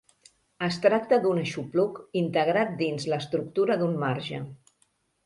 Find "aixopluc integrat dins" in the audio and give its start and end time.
1.41-3.05